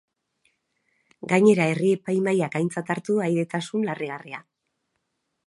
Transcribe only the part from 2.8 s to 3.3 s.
hartu du